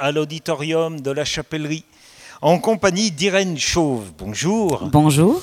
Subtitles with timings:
[0.00, 1.84] à l'auditorium de la Chapellerie,
[2.40, 4.12] en compagnie d'Irène Chauve.
[4.16, 4.88] Bonjour.
[4.90, 5.42] Bonjour.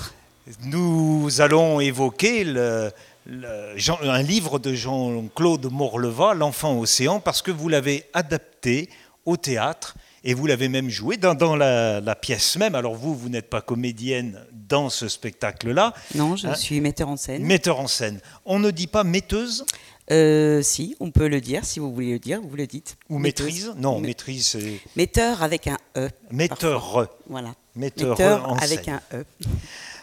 [0.64, 2.92] Nous allons évoquer le,
[3.28, 8.89] un livre de Jean-Claude Morleva, L'enfant océan, parce que vous l'avez adapté
[9.25, 12.73] au théâtre et vous l'avez même joué dans, la, pièce même.
[12.73, 15.93] Alors vous, vous n'êtes pas comédienne dans ce spectacle-là.
[16.15, 17.43] Non, je hein suis metteur en scène.
[17.43, 18.19] Metteur en scène.
[18.45, 19.65] On ne dit pas metteuse?
[20.09, 22.97] Euh, si, on peut le dire, si vous voulez le dire, vous le dites.
[23.09, 24.57] Ou maîtrise Non, maîtrise,
[24.95, 26.09] Metteur avec un E.
[26.31, 27.09] Metteur.
[27.27, 27.53] Voilà.
[27.75, 29.25] Metteur, avec un E.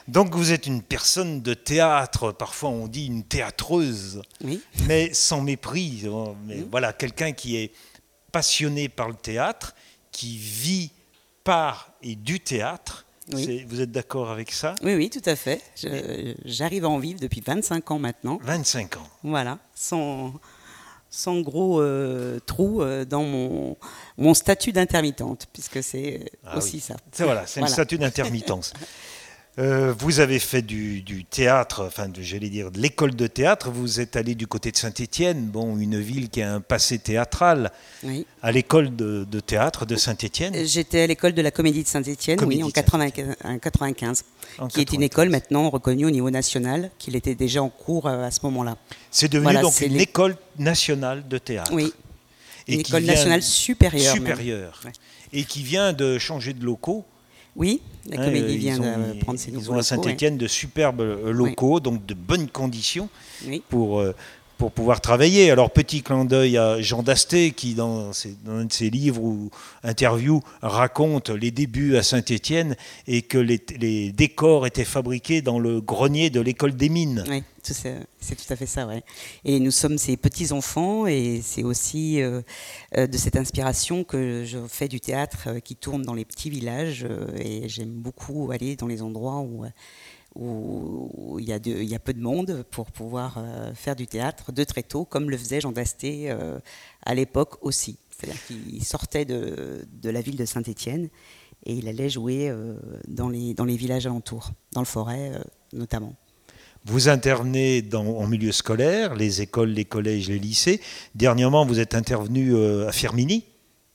[0.08, 4.60] Donc vous êtes une personne de théâtre, parfois on dit une théâtreuse, oui.
[4.86, 6.02] mais sans mépris.
[6.06, 7.72] Hein, mais Voilà, quelqu'un qui est
[8.30, 9.74] passionné par le théâtre,
[10.12, 10.90] qui vit
[11.42, 13.03] par et du théâtre.
[13.32, 14.74] Vous êtes d'accord avec ça?
[14.82, 15.62] Oui, oui, tout à fait.
[16.44, 18.38] J'arrive à en vivre depuis 25 ans maintenant.
[18.42, 19.08] 25 ans.
[19.22, 20.34] Voilà, sans,
[21.10, 23.76] sans gros euh, trou euh, dans mon,
[24.18, 26.96] mon statut d'intermittente, puisque c'est ah aussi ça.
[27.12, 28.72] C'est voilà, c'est un statut d'intermittence.
[29.60, 33.70] Euh, vous avez fait du, théâtre, enfin, j'allais dire de l'école de théâtre.
[33.70, 37.70] Vous êtes allé du côté de Saint-Étienne, bon, une ville qui a un passé théâtral.
[38.02, 38.26] Oui.
[38.42, 40.54] À l'école de, théâtre de Saint-Étienne.
[40.64, 44.24] J'étais à l'école de la Comédie de Saint-Étienne, oui, en 95,
[44.70, 48.24] qui est une école maintenant reconnue au niveau national, qu'il était déjà en cours euh,
[48.24, 48.76] à ce moment-là.
[49.12, 51.70] C'est devenu donc une école nationale de théâtre.
[51.72, 51.92] Oui.
[52.66, 54.14] une école nationale supérieure.
[54.14, 54.80] Supérieure.
[55.32, 57.04] Et qui vient de changer de locaux
[57.56, 61.32] oui, la comédie vient de prendre ses nouveaux Ils ont à Saint-Etienne de superbes euh,
[61.32, 63.08] locaux, donc de bonnes conditions
[63.68, 64.14] pour, euh,
[64.58, 65.50] pour pouvoir travailler.
[65.50, 68.10] Alors, petit clin d'œil à Jean Dasté, qui, dans,
[68.48, 69.50] un de ses livres ou
[69.82, 73.58] interviews, raconte les débuts à Saint-Étienne et que les,
[74.12, 77.24] décors étaient fabriqués dans le grenier de l'école des mines.
[77.28, 79.02] Oui, c'est tout à fait ça, ouais.
[79.44, 82.42] Et nous sommes ces petits-enfants, et c'est aussi euh,
[82.96, 86.50] euh, de cette inspiration que je fais du théâtre euh, qui tourne dans les petits
[86.50, 87.06] villages,
[87.38, 89.64] et j'aime beaucoup aller dans les endroits où
[90.34, 94.06] où il y, a il y, a peu de monde pour pouvoir euh, faire du
[94.06, 96.58] théâtre de très tôt, comme le faisait Jean Dasté euh,
[97.04, 97.98] à l'époque aussi.
[98.10, 101.08] C'est-à-dire qu'il sortait de, de, la ville de Saint-Étienne
[101.66, 102.74] et il allait jouer euh,
[103.06, 105.32] dans, les, dans les villages alentours, dans le forêt
[105.72, 106.14] notamment.
[106.84, 110.80] Vous internez dans, en milieu scolaire, les écoles, les collèges, les lycées.
[111.14, 112.56] Dernièrement, vous êtes intervenu
[112.86, 113.44] à Firmini.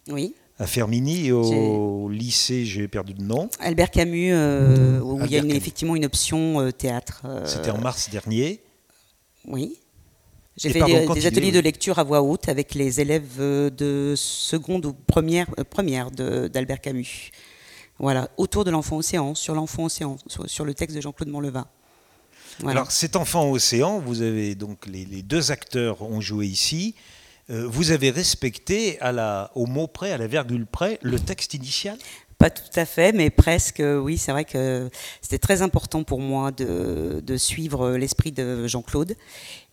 [0.08, 3.50] Oui à Fermini au lycée, j'ai perdu le nom.
[3.60, 7.22] Albert Camus, euh, où il y a effectivement une option euh, théâtre.
[7.26, 8.62] Euh, C'était en mars dernier.
[9.48, 9.78] Oui.
[10.58, 14.94] J'ai fait des, ateliers de lecture à voix haute avec les élèves de seconde ou
[15.08, 17.32] première, première d'Albert Camus.
[17.98, 21.68] Voilà, autour de l'enfant océan, sur l'enfant océan, sur, le texte de Jean-Claude Montleva.
[22.66, 26.94] Alors cet enfant océan, vous avez donc les, les deux acteurs ont joué ici.
[27.50, 29.00] Euh, vous avez respecté
[29.56, 31.98] au mot près, à la virgule près, le texte initial?
[32.38, 34.90] Pas tout à fait, mais presque, oui, c'est vrai que
[35.22, 39.16] c'était très important pour moi de, suivre l'esprit de Jean-Claude.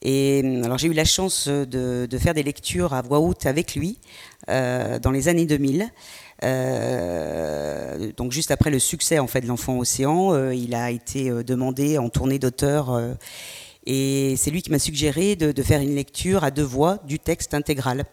[0.02, 3.98] Et alors j'ai eu la chance de, faire des lectures à voix haute avec lui
[4.48, 5.88] euh, dans les années 2000.
[6.42, 11.98] Euh, donc juste après le succès en fait de l'enfant océan, il a été demandé
[11.98, 13.00] en tournée d'auteur
[13.86, 17.54] et c'est lui qui m'a suggéré de, faire une lecture à deux voix du texte
[17.54, 18.04] intégral.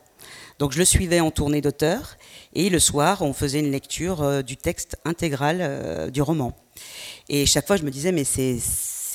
[0.59, 2.17] Donc je le suivais en tournée d'auteur
[2.53, 6.55] et le soir on faisait une lecture euh, du texte intégral euh, du roman.
[7.27, 8.59] Et chaque fois je me disais mais c'est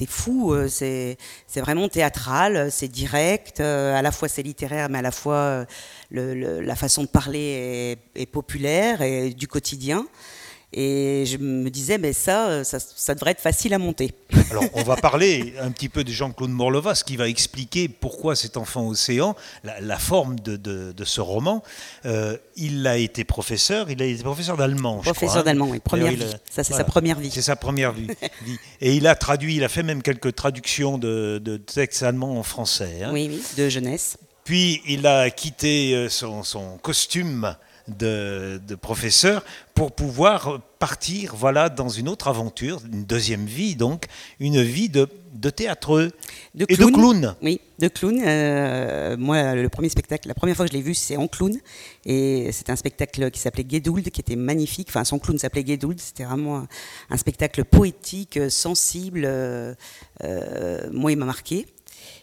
[0.07, 1.17] fou, euh, c'est
[1.57, 5.65] vraiment théâtral, c'est direct, à la fois c'est littéraire mais à la fois
[6.11, 10.07] la façon de parler est populaire et du quotidien.
[10.71, 14.12] Et je me disais, mais ça, ça, devrait être facile à monter.
[14.51, 18.37] Alors, on va parler un petit peu de Jean-Claude Morlova, ce qui va expliquer pourquoi
[18.37, 19.34] cet enfant océan,
[19.65, 21.62] la, forme de, de, ce roman.
[22.05, 24.99] Euh, il a été professeur, il a été professeur d'allemand.
[24.99, 25.43] Professeur hein.
[25.45, 26.27] d'allemand, oui, première vie.
[26.51, 27.31] ça, c'est sa première vie.
[27.31, 28.09] C'est sa première vie.
[28.83, 32.43] Et il a traduit, il a fait même quelques traductions de, de textes allemands en
[32.43, 33.05] français.
[33.05, 33.11] Hein.
[33.15, 34.19] Oui, oui, de jeunesse.
[34.45, 37.55] Puis il a quitté euh, son, son costume
[37.88, 39.44] de, professeur
[39.75, 44.06] pour pouvoir partir voilà, dans une autre aventure, une deuxième vie donc,
[44.40, 46.11] une vie de, de théâtreux
[46.55, 47.35] de et de clown.
[47.43, 48.20] Oui, de clown.
[48.25, 51.56] Euh, moi, le premier spectacle, la première fois que je l'ai vu, c'est en clown.
[52.05, 54.88] Et c'était un spectacle qui s'appelait Guédould, qui était magnifique.
[54.91, 56.00] Enfin, son clown s'appelait Guédould.
[56.00, 56.67] C'était vraiment
[57.11, 59.23] un, spectacle poétique, sensible.
[59.25, 59.75] Euh,
[60.25, 61.67] euh, moi, il m'a marqué.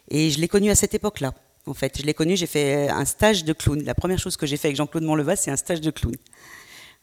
[0.10, 1.34] Et je l'ai connu à cette époque-là.
[1.68, 3.84] En fait, je l'ai connu, j'ai fait un stage de clown.
[3.84, 6.16] La première chose que j'ai fait avec Jean-Claude Montleva, c'est un stage de clown.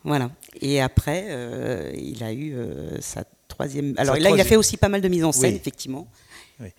[0.05, 0.31] Voilà.
[0.61, 3.95] Et après, euh, il a eu euh, sa troisième.
[3.97, 6.09] Alors là, il a fait aussi pas mal de mise en scène, effectivement.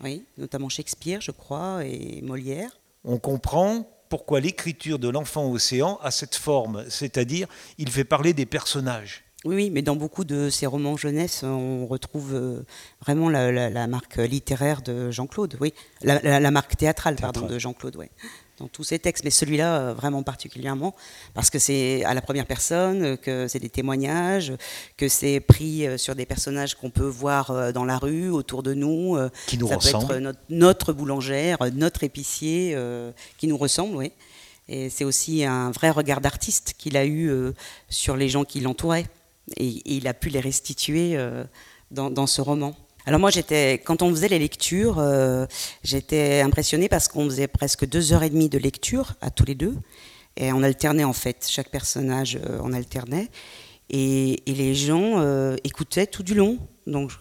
[0.01, 0.23] Oui.
[0.37, 2.79] notamment Shakespeare, je crois, et Molière.
[3.03, 7.47] On comprend pourquoi l'écriture de l'enfant océan a cette forme, c'est-à-dire
[7.77, 9.25] il fait parler des personnages.
[9.45, 12.65] Oui, mais dans beaucoup de ces romans jeunesse, on retrouve euh,
[13.01, 18.07] vraiment la, marque littéraire de Jean-Claude, oui, la, marque théâtrale, pardon, de Jean-Claude, oui
[18.59, 20.93] dans tous ces textes, mais celui-là euh, vraiment particulièrement,
[21.33, 24.53] parce que c'est à la première personne, que c'est des témoignages,
[24.95, 28.75] que c'est pris euh, sur des personnages qu'on peut voir dans la rue, autour de
[28.75, 29.17] nous.
[29.47, 32.77] Qui nous Ça peut être notre, notre, boulangère, notre épicier,
[33.37, 34.11] qui nous ressemble, oui.
[34.69, 37.31] Et c'est aussi un vrai regard d'artiste qu'il a eu
[37.89, 39.07] sur les gens qui l'entouraient
[39.57, 41.43] et, il a pu les restituer euh,
[41.91, 42.75] dans, ce roman.
[43.05, 45.45] Alors moi, j'étais, quand on faisait les lectures, euh,
[45.83, 49.55] j'étais impressionnée parce qu'on faisait presque deux heures et demie de lecture à tous les
[49.55, 49.75] deux,
[50.37, 53.29] et on alternait en fait, chaque personnage euh, en alternait,
[53.89, 56.59] et, les gens écoutaient tout du long.
[56.85, 57.11] Donc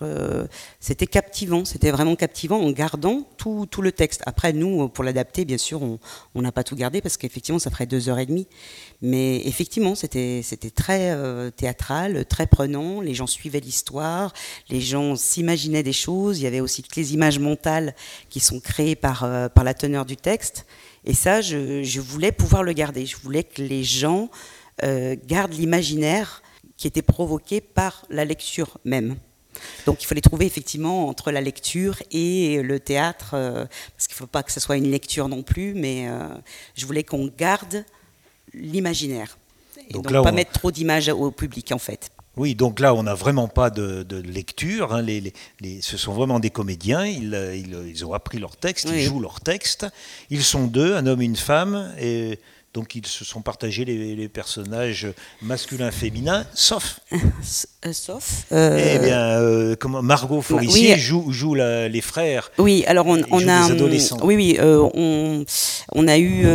[0.81, 4.23] c'était captivant, c'était vraiment captivant en gardant tout, le texte.
[4.27, 7.87] Après, nous, pour l'adapter, bien sûr, on n'a pas tout gardé parce qu'effectivement, ça ferait
[7.87, 8.47] deux heures et demie.
[9.03, 10.43] Mais effectivement, c'était
[10.75, 13.01] très euh, théâtral, très prenant.
[13.01, 14.33] Les gens suivaient l'histoire,
[14.71, 16.39] les gens s'imaginaient des choses.
[16.39, 17.95] Il y avait aussi toutes les images mentales
[18.31, 20.67] qui sont créées par, euh, la teneur du texte.
[21.05, 23.07] Et ça, je, voulais pouvoir le garder.
[23.07, 24.31] Je voulais que les gens
[24.83, 26.43] euh, gardent l'imaginaire
[26.83, 29.15] qui était provoqué par la lecture même.
[29.87, 34.27] Donc il fallait trouver effectivement entre la lecture et le théâtre, parce qu'il ne faut
[34.27, 36.09] pas que ce soit une lecture non plus, mais
[36.75, 37.85] je voulais qu'on garde
[38.53, 39.39] l'imaginaire.
[39.89, 42.11] Et donc, pas mettre trop d'images au public en fait.
[42.37, 44.93] Oui, donc là, on n'a vraiment pas de, lecture.
[44.93, 45.03] Hein.
[45.03, 45.33] Les,
[45.83, 47.07] ce sont vraiment des comédiens.
[47.07, 49.87] Ils, ils, ont appris leur texte, ils jouent leur texte.
[50.31, 51.95] Ils sont deux, un homme et une femme.
[52.01, 52.41] Et
[52.75, 55.09] donc ils se sont partagés les, personnages
[55.43, 57.01] masculins féminins, sauf.
[57.85, 58.45] Euh, sauf.
[58.53, 62.53] Euh, eh bien, euh, comment Margot Forissier joue, joue les frères.
[62.59, 63.67] Oui, alors on, on a.
[63.67, 64.19] Les adolescents.
[64.23, 65.45] Oui, oui, on,
[65.93, 66.47] on, a eu.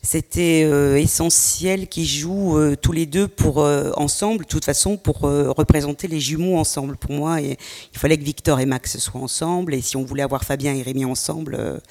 [0.00, 0.60] C'était
[0.98, 3.58] essentiel qu'ils jouent tous les deux pour
[3.98, 6.96] ensemble, de toute façon, pour représenter les jumeaux ensemble.
[6.96, 7.58] Pour moi, et,
[7.92, 10.80] il fallait que Victor et Max soient ensemble, et si on voulait avoir Fabien et
[10.80, 11.82] Rémi ensemble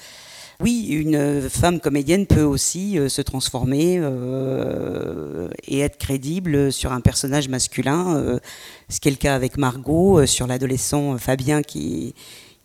[0.60, 7.00] oui, une femme comédienne peut aussi euh, se transformer euh, et être crédible sur un
[7.00, 8.40] personnage masculin, euh,
[8.88, 12.12] ce qui est le cas avec Margot sur l'adolescent Fabien qui,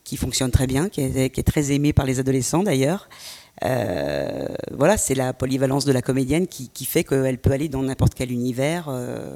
[0.03, 3.09] qui fonctionne très bien, qui est, très aimé par les adolescents d'ailleurs.
[3.61, 8.15] voilà, c'est la polyvalence de la comédienne qui, qui fait qu'elle peut aller dans n'importe
[8.15, 8.89] quel univers.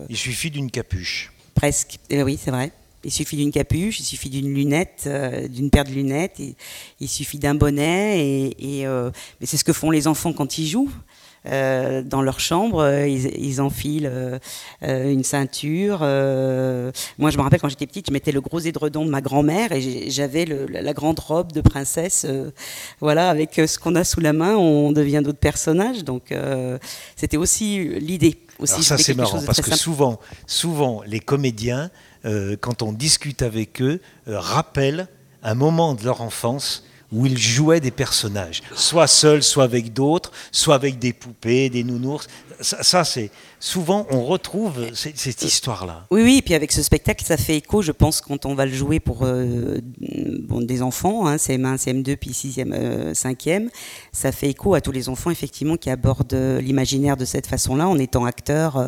[0.10, 1.32] Il suffit d'une capuche.
[1.54, 2.72] Presque, oui, c'est vrai.
[3.04, 6.42] Il suffit d'une capuche, il suffit d'une lunette, euh, d'une paire de lunettes,
[7.00, 8.54] il suffit d'un bonnet.
[8.60, 10.92] Et, euh, mais c'est ce que font les enfants quand ils jouent.
[11.46, 14.40] Euh, dans leur chambre, ils, enfilent
[14.82, 16.00] une ceinture.
[16.00, 19.72] moi, je me rappelle quand j'étais petite, je mettais le gros édredon de ma grand-mère
[19.72, 22.26] et j'avais la grande robe de princesse.
[23.00, 26.04] voilà, avec ce qu'on a sous la main, on devient d'autres personnages.
[26.04, 26.34] Donc,
[27.16, 28.38] c'était aussi l'idée.
[28.60, 31.92] Aussi, ça, c'est marrant parce que souvent, souvent, les comédiens
[32.24, 35.08] quand on discute avec eux, euh, rappellent
[35.44, 40.32] un moment de leur enfance où ils jouaient des personnages, soit seuls, soit avec d'autres,
[40.52, 42.28] soit avec des poupées, des nounours.
[42.60, 46.06] Ça, c'est souvent on retrouve cette, histoire-là.
[46.12, 48.66] Oui, oui, et puis avec ce spectacle, ça fait écho, je pense, quand on va
[48.66, 53.70] le jouer pour euh, des enfants, hein, CM1, CM2, puis 6e, 5e,
[54.12, 57.98] ça fait écho à tous les enfants, effectivement, qui abordent l'imaginaire de cette façon-là, en
[57.98, 58.84] étant acteurs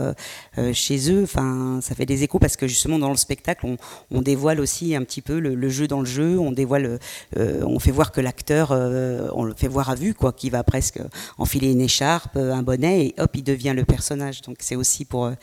[0.74, 1.24] chez eux.
[1.24, 3.66] Enfin, ça fait des échos parce que justement, dans le spectacle,
[4.12, 7.00] on, dévoile aussi un petit peu le, jeu dans le jeu, on dévoile,
[7.38, 10.64] on fait voir que l'acteur, euh, on le fait voir à vue, quoi, qui va
[10.64, 11.00] presque
[11.38, 14.42] enfiler une écharpe, euh, un bonnet, et hop, il devient le personnage.
[14.64, 15.34] C'est aussi pour, euh,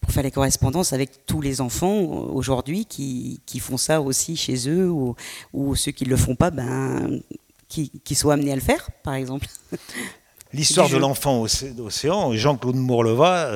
[0.00, 4.68] pour faire les correspondances avec tous les enfants aujourd'hui qui, qui, font ça aussi chez
[4.68, 5.14] eux, ou,
[5.52, 7.20] ou ceux qui ne le font pas, ben,
[7.68, 9.46] qui, qui soient amenés à le faire, par exemple.
[10.52, 13.50] L'histoire de l'enfant océan, Jean-Claude Mourleva,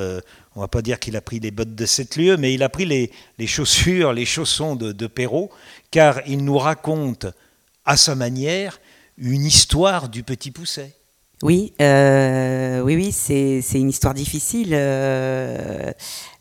[0.55, 2.67] on va pas dire qu'il a pris les bottes de sept lieux, mais il a
[2.67, 5.49] pris les, les chaussures, les chaussons de, de Perrault,
[5.91, 7.27] car il nous raconte
[7.85, 8.81] à sa manière,
[9.17, 10.93] une histoire du petit pousset.
[11.41, 14.71] Oui, euh, oui, oui, c'est une histoire difficile.
[14.73, 15.89] Euh,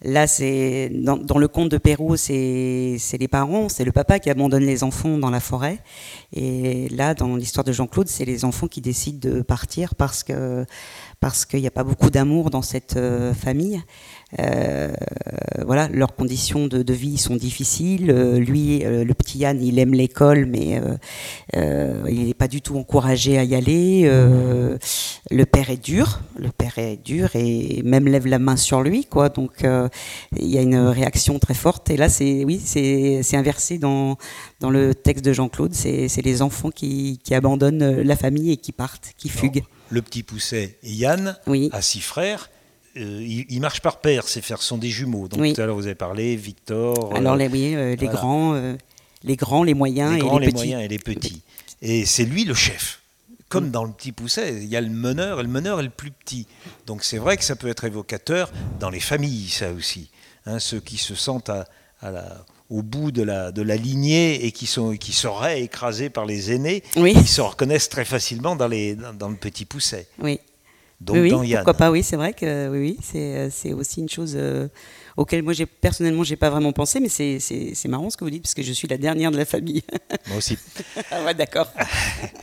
[0.03, 4.65] là, c'est dans, le conte de Pérou, c'est les parents, c'est le papa qui abandonne
[4.65, 5.79] les enfants dans la forêt.
[6.33, 10.67] Et là, dans l'histoire de Jean-Claude, c'est les enfants qui décident de partir parce que
[11.21, 13.83] parce qu'il n'y a pas beaucoup d'amour dans cette euh, famille.
[14.39, 14.93] Euh,
[15.65, 18.11] voilà, leurs conditions de, vie sont difficiles.
[18.11, 20.81] Euh, lui, euh, le petit Yann, il aime l'école, mais
[21.55, 24.05] il n'est pas du tout encouragé à y aller.
[25.31, 29.05] le père est dur, le père est dur et même lève la main sur lui,
[29.05, 29.29] quoi.
[29.29, 29.65] Donc
[30.37, 31.91] il y a une réaction très forte.
[31.91, 34.17] Et là, c'est oui, c'est inversé dans,
[34.61, 35.75] dans le texte de Jean-Claude.
[35.75, 39.65] C'est les enfants qui, qui, abandonnent la famille et qui partent, qui fuguent.
[39.91, 41.37] le petit Pousset et Yann
[41.73, 42.51] a six frères.
[42.99, 45.29] Euh, ils, marchent par paire, ces frères sont des jumeaux.
[45.29, 47.15] Donc tout à l'heure vous avez parlé, Victor.
[47.15, 48.61] Alors les, oui, les grands,
[49.23, 51.43] les grands, les moyens les grands, et les, moyens et les petits.
[51.83, 53.01] Et c'est lui le chef.
[53.49, 53.71] Comme mm.
[53.71, 56.11] dans le petit pousset, il y a le meneur, et le meneur est le plus
[56.11, 56.47] petit.
[56.87, 60.11] Donc c'est vrai que ça peut être évocateur dans les familles, ça aussi.
[60.47, 61.67] Hein, ceux qui se sentent à,
[62.71, 66.53] au bout de la, de la lignée et qui, sont, qui seraient écrasés par les
[66.53, 70.07] aînés, ils se reconnaissent très facilement dans, les, dans, le petit pousset.
[70.19, 70.41] Oui.
[71.01, 71.59] Donc oui, dans Yann.
[71.59, 74.69] Pourquoi pas, oui, c'est vrai que oui, oui c'est aussi une chose euh,
[75.17, 78.55] auquel moi, personnellement, j'ai pas vraiment pensé, mais c'est marrant ce que vous dites, parce
[78.55, 79.83] que je suis la dernière de la famille.
[80.29, 80.59] Moi aussi.
[81.11, 81.73] ah ouais, d'accord.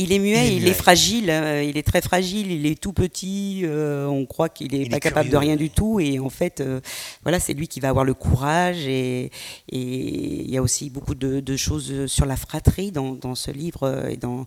[0.00, 3.60] Il est muet, il est, fragile, euh, il est très fragile, il est tout petit,
[3.64, 6.80] euh, on croit qu'il n'est pas capable de rien du tout, et en fait, euh,
[7.22, 9.30] voilà, c'est lui qui va avoir le courage, et,
[9.70, 14.46] il y a aussi beaucoup de, choses sur la fratrie dans, ce livre, et dans,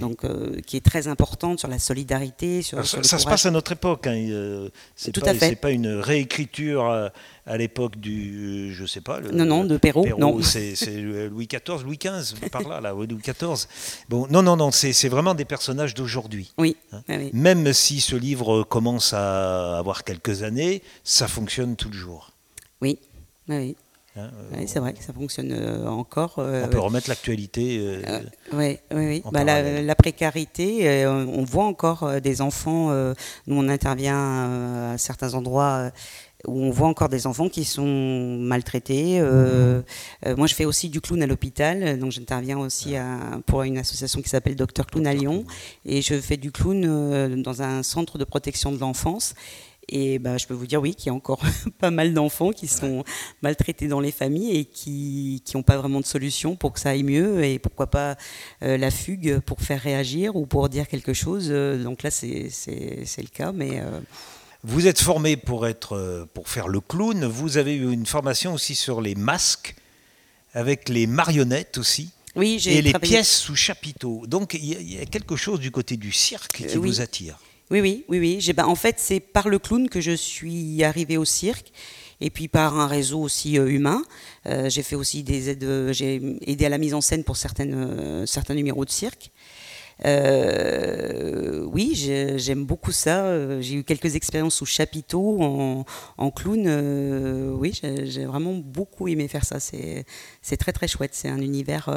[0.00, 0.22] donc,
[0.66, 2.62] qui est très importante sur la solidarité.
[2.62, 7.10] Sur, ça, se passe à notre époque, hein, c'est pas, pas une réécriture
[7.46, 9.20] à l'époque du, je sais pas.
[9.20, 10.06] Le, non, non, de Perrault.
[10.18, 10.40] non.
[10.42, 13.66] C'est Louis XIV, Louis XV, par là, là, Louis XIV.
[14.08, 16.52] Bon, non, non, non, c'est vraiment des personnages d'aujourd'hui.
[16.52, 16.62] Hein.
[16.62, 16.76] Oui,
[17.08, 22.32] oui, Même si ce livre commence à avoir quelques années, ça fonctionne toujours.
[22.80, 22.98] Oui,
[23.48, 23.76] oui.
[24.16, 26.36] Hein, euh, oui, c'est vrai que ça fonctionne euh, encore.
[26.38, 28.00] Euh, on peut remettre l'actualité.
[28.52, 29.22] oui, oui, oui.
[29.32, 32.90] Bah, la, la, précarité, on voit encore des enfants.
[33.46, 35.90] nous, on intervient à certains endroits
[36.46, 39.20] où on voit encore des enfants qui sont maltraités.
[39.20, 39.82] Euh,
[40.26, 42.94] euh, moi, je fais aussi du clown à l'hôpital, donc j'interviens aussi
[43.46, 45.44] pour une association qui s'appelle Docteur Clown à Lyon,
[45.84, 49.34] et je fais du clown euh, dans un centre de protection de l'enfance.
[49.88, 51.42] Et bah, je peux vous dire, oui, qu'il y a encore
[51.78, 53.04] pas mal d'enfants qui sont
[53.42, 57.02] maltraités dans les familles et qui n'ont pas vraiment de solution pour que ça aille
[57.02, 57.44] mieux.
[57.44, 58.16] Et pourquoi pas
[58.62, 61.50] la fugue pour faire réagir ou pour dire quelque chose.
[61.50, 63.52] donc là, c'est le cas.
[63.52, 63.82] Mais
[64.64, 67.26] vous êtes formé pour, être, euh, pour faire le clown.
[67.26, 69.76] Vous avez eu une formation aussi sur les masques,
[70.54, 72.10] avec les marionnettes aussi.
[72.34, 74.26] Oui, Et les pièces sous chapiteau.
[74.26, 77.38] Donc il y, a quelque chose du côté du cirque qui vous attire.
[77.70, 78.52] Oui, oui, oui, oui.
[78.54, 81.70] Ben, en fait, c'est par le clown que je suis arrivée au cirque
[82.20, 84.02] et puis par un réseau aussi euh, humain.
[84.46, 88.26] Euh, j'ai fait aussi des aides, j'ai aidé à la mise en scène pour certaines,
[88.26, 89.30] certains numéros de cirque.
[90.04, 91.92] Euh, oui,
[92.36, 93.24] j'aime beaucoup ça.
[93.24, 95.84] Euh, j'ai eu quelques expériences sous chapiteau,
[96.18, 96.64] en, clown.
[96.66, 99.60] Euh, oui, j'ai vraiment beaucoup aimé faire ça.
[99.60, 101.12] C'est très très chouette.
[101.14, 101.88] C'est un univers.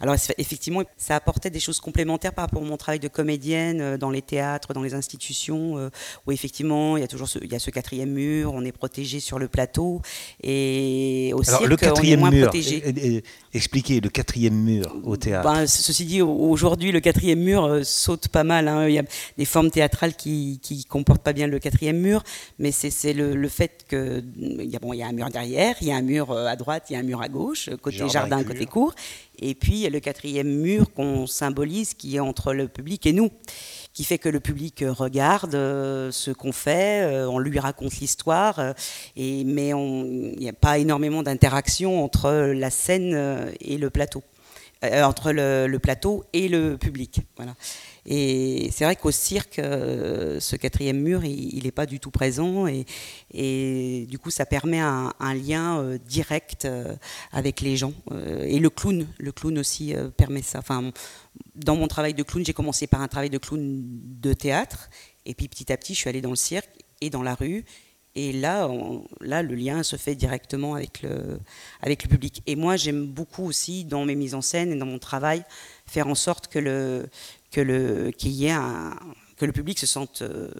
[0.00, 4.10] alors effectivement, ça apportait des choses complémentaires par rapport à mon travail de comédienne dans
[4.10, 5.90] les théâtres, dans les institutions,
[6.26, 8.72] où effectivement il y a toujours ce, il y a ce quatrième mur, on est
[8.72, 10.02] protégé sur le plateau
[10.42, 13.22] et au alors, le quatrième on est moins mur, protégé.
[13.52, 15.50] Expliquez le quatrième mur au théâtre.
[15.50, 18.68] Ben, ceci dit, aujourd'hui le quatrième mur euh, saute pas mal.
[18.68, 18.88] Hein.
[18.88, 19.04] Il y a
[19.38, 22.22] des formes théâtrales qui, qui comportent pas bien le quatrième mur,
[22.58, 25.76] mais c'est le, fait que il y, a, bon, il y a un mur derrière,
[25.80, 27.70] il y a un mur euh, à droite, il y a un mur à gauche,
[27.82, 28.94] côté jardin, côté cour,
[29.38, 33.06] et puis il y a le quatrième mur qu'on symbolise qui est entre le public
[33.06, 33.30] et nous
[33.92, 38.74] qui fait que le public regarde euh, ce qu'on fait, on lui raconte l'histoire,
[39.16, 44.22] et mais il n'y a pas énormément d'interaction entre la scène et le plateau.
[44.82, 47.20] Euh, entre le, plateau et le public.
[47.36, 47.54] Voilà.
[48.06, 52.66] Et c'est vrai qu'au cirque, euh, ce quatrième mur, il n'est pas du tout présent
[52.66, 56.66] et, du coup, ça permet un, lien euh, direct
[57.30, 57.92] avec les gens.
[58.46, 60.60] et le clown, le clown aussi permet ça.
[60.60, 60.90] Enfin,
[61.54, 64.88] dans mon travail de clown, j'ai commencé par un travail de clown de théâtre
[65.26, 66.70] et puis petit à petit, je suis allée dans le cirque
[67.02, 67.66] et dans la rue
[68.16, 68.68] et là,
[69.20, 71.38] le lien se fait directement avec le,
[71.96, 72.42] public.
[72.46, 75.44] Et moi, j'aime beaucoup aussi, dans mes mises en scène et dans mon travail,
[75.86, 77.08] faire en sorte que le,
[77.50, 78.56] que le, qu'il y ait
[79.36, 80.50] que le public se sente euh,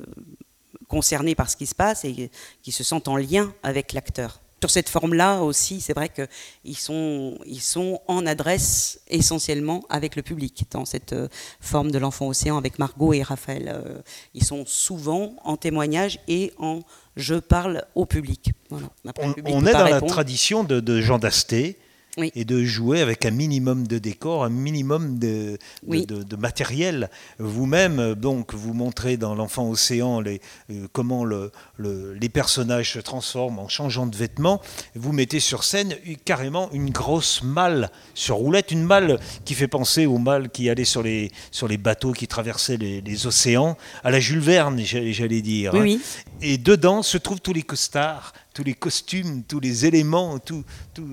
[0.89, 2.31] concerné par ce qui se passe et
[2.63, 7.39] qu'il se sente en lien avec l'acteur sur cette forme-là aussi, c'est vrai qu'ils sont,
[7.47, 11.29] ils sont en adresse essentiellement avec le public, dans cette euh,
[11.61, 13.73] forme de l'enfant océan avec Margot et Raphaël.
[13.75, 14.01] Euh,
[14.35, 16.81] ils sont souvent en témoignage et en
[17.17, 18.53] je parle au public.
[18.71, 21.79] on, est dans la tradition de, de Jean Dasté,
[22.17, 27.11] et de jouer avec un minimum de décor, un minimum de, de, matériel.
[27.39, 30.41] Vous-même, donc, vous montrez dans l'enfant océan les,
[30.71, 34.61] euh, comment le, les personnages se transforment en changeant de vêtements.
[34.95, 40.07] Vous mettez sur scène carrément une grosse malle sur roulette, une malle qui fait penser
[40.07, 44.21] aux malles qui allaient sur les, sur les bateaux qui traversaient les, océans, à la
[44.21, 45.75] Jules Verne, j'allais dire.
[45.75, 45.97] Hein.
[46.43, 51.09] Et dedans se trouvent tous les costards tous les costumes, tous les éléments tout, tout,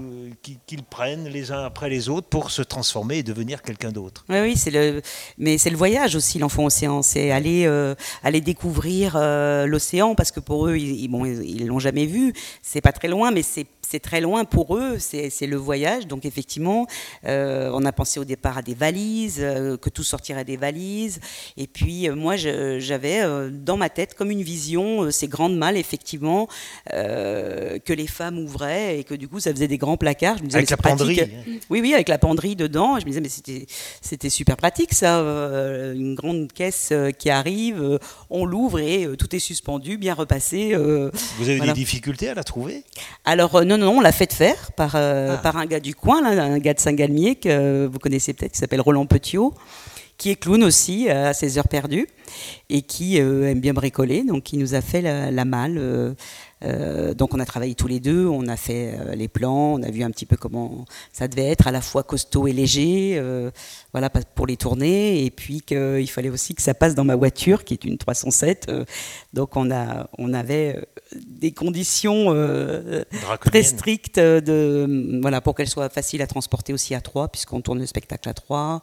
[0.65, 4.25] qu'ils prennent les uns après les autres pour se transformer et devenir quelqu'un d'autre.
[4.27, 5.01] Oui, oui, c'est le,
[5.37, 7.01] mais c'est le voyage aussi, l'enfant océan.
[7.01, 11.79] C'est aller, euh, aller découvrir euh, l'océan parce que pour eux, ils, bon, ils l'ont
[11.79, 12.33] jamais vu.
[12.61, 16.07] C'est pas très loin, mais c'est c'est très loin pour eux, c'est le voyage.
[16.07, 16.87] Donc effectivement,
[17.25, 21.19] euh, on a pensé au départ à des valises, euh, que tout sortirait des valises.
[21.55, 26.47] Et puis euh, moi, j'avais dans ma tête comme une vision ces grandes malles, effectivement,
[27.85, 30.37] que les femmes ouvraient et que du coup, ça faisait des grands placards.
[30.37, 31.21] Je me disais, avec la penderie.
[31.69, 32.99] Oui, oui, avec la penderie dedans.
[32.99, 33.65] Je me disais, mais
[34.01, 39.97] c'était super pratique ça, une grande caisse qui arrive, on l'ouvre et tout est suspendu,
[39.97, 40.75] bien repassé.
[40.75, 42.83] Vous avez des difficultés à la trouver?
[43.25, 45.37] Alors non, non, on l'a fait faire par, euh, ah.
[45.37, 48.81] par un gars du coin, un gars de Saint-Galmier que vous connaissez peut-être, qui s'appelle
[48.81, 49.53] Roland Petiot,
[50.17, 52.07] qui est clown aussi à ses heures perdues
[52.69, 54.23] et qui euh, aime bien bricoler.
[54.23, 55.77] Donc, il nous a fait la, malle.
[55.77, 56.13] Euh,
[56.61, 60.03] donc, on a travaillé tous les deux, on a fait les plans, on a vu
[60.03, 63.21] un petit peu comment ça devait être, à la fois costaud et léger,
[63.91, 65.25] voilà, pour les tournées.
[65.25, 68.71] Et puis qu'il fallait aussi que ça passe dans ma voiture, qui est une 307.
[69.33, 70.81] donc, on, a, on avait
[71.15, 73.03] des conditions euh,
[73.41, 77.79] très strictes de, voilà, pour qu'elle soit facile à transporter aussi à trois, puisqu'on tourne
[77.79, 78.81] le spectacle à trois,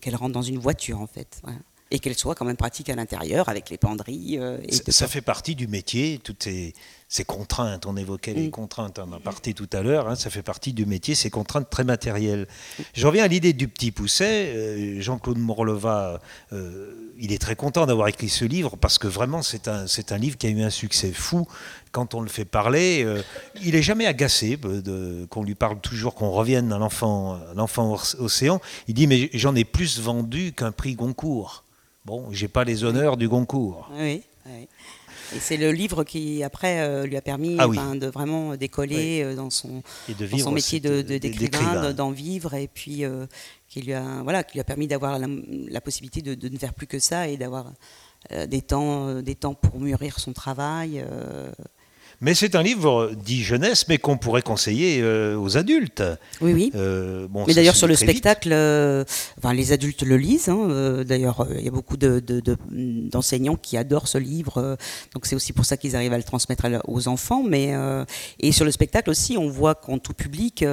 [0.00, 1.40] qu'elle rentre dans une voiture en fait.
[1.90, 4.38] Et qu'elle soit quand même pratique à l'intérieur avec les penderies.
[4.38, 6.74] Euh, ça, fait partie du métier, toutes ces,
[7.14, 7.86] ces contraintes.
[7.86, 8.50] On évoquait les mm.
[8.50, 10.08] contraintes en aparté tout à l'heure.
[10.08, 12.48] Hein, ça fait partie du métier, ces contraintes très matérielles.
[12.92, 14.52] Je reviens à l'idée du petit pousset.
[14.52, 16.20] Euh, Jean-Claude Morleva,
[17.20, 20.18] il est très content d'avoir écrit ce livre parce que vraiment, c'est un, c'est un
[20.18, 21.46] livre qui a eu un succès fou
[21.92, 23.22] quand on le fait parler, euh,
[23.62, 28.60] il est jamais agacé euh, qu'on lui parle toujours, qu'on revienne à l'enfant, l'enfant océan.
[28.88, 31.62] Il dit mais j'en ai plus vendu qu'un prix Goncourt.
[32.04, 33.88] Bon, j'ai pas les honneurs du Goncourt.
[33.96, 34.24] Oui.
[35.34, 39.50] Et c'est le livre qui après euh, lui a permis ah de vraiment décoller dans
[39.50, 39.82] son,
[40.38, 43.04] son métier de, d'écrivain, d'en vivre et puis
[43.68, 46.86] qui lui a voilà qui lui a permis d'avoir la, possibilité de, ne faire plus
[46.86, 47.72] que ça et d'avoir
[48.48, 51.04] des temps des temps pour mûrir son travail.
[52.20, 56.02] Mais c'est un livre dit jeunesse, mais qu'on pourrait conseiller euh, aux adultes.
[56.40, 56.72] Oui, oui.
[56.74, 59.04] Euh, bon, mais d'ailleurs, sur le spectacle, euh,
[59.38, 60.48] enfin, les adultes le lisent.
[60.48, 64.76] Hein, d'ailleurs, il y a beaucoup d'enseignants de, qui adorent ce livre.
[65.14, 67.42] donc, c'est aussi pour ça qu'ils arrivent à le transmettre aux enfants.
[67.42, 67.72] Mais,
[68.40, 70.64] et sur le spectacle aussi, on voit qu'en tout public,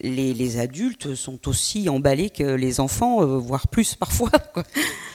[0.00, 4.30] les, les, adultes sont aussi emballés que les enfants, voire plus parfois.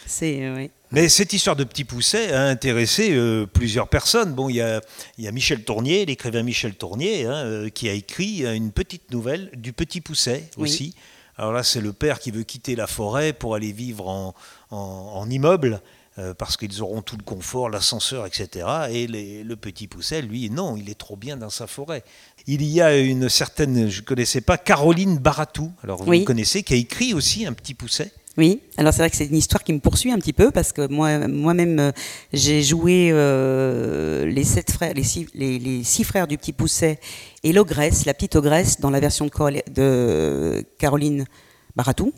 [0.06, 0.50] C'est.
[0.56, 0.72] Oui.
[0.96, 4.34] Mais cette histoire de Petit Pousset a intéressé euh, plusieurs personnes.
[4.34, 4.82] Bon, il y a,
[5.34, 10.00] Michel Tournier, l'écrivain Michel Tournier, hein, euh, qui a écrit une petite nouvelle du Petit
[10.00, 10.96] Pousset aussi.
[11.36, 14.34] Alors là, c'est le père qui veut quitter la forêt pour aller vivre
[14.72, 15.82] en, immeuble.
[16.18, 18.66] Euh, parce qu'ils auront tout le confort, l'ascenseur, etc.
[18.90, 22.06] Et le petit Pousset, lui, non, il est trop bien dans sa forêt.
[22.48, 26.74] Il y a une certaine, je ne connaissais pas, Caroline Baratou, alors vous connaissez, qui
[26.74, 28.14] a écrit aussi un petit Pousset.
[28.38, 30.74] Oui, alors c'est vrai que c'est une histoire qui me poursuit un petit peu parce
[30.74, 31.92] que moi, moi-même, euh,
[32.34, 37.00] j'ai joué euh, les sept frères, les six, les, six, frères du petit Pousset
[37.44, 41.26] et l'ogresse, la petite ogresse, dans la version de, Caroline
[41.78, 42.14] Baratou,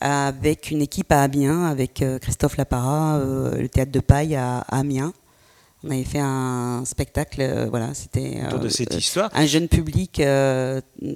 [0.00, 5.12] avec une équipe à Amiens, avec euh, Christophe Lapara, le théâtre de Paille à, Amiens.
[5.86, 9.28] On avait fait un spectacle, voilà, c'était de cette histoire.
[9.34, 10.22] un jeune public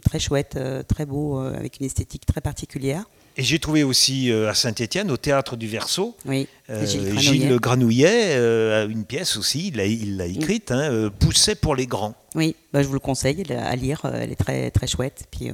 [0.04, 3.06] très chouette, très beau, avec une esthétique très particulière.
[3.38, 8.34] Et j'ai trouvé aussi euh, à Saint-Étienne, au théâtre du Verseau, oui, euh, Gilles Granouillet,
[8.36, 12.16] euh, une pièce aussi, il l'a écrite, hein, Pousset pour les grands.
[12.34, 15.28] Oui, bah, je vous le conseille à lire, elle est très, très chouette.
[15.30, 15.52] Puis,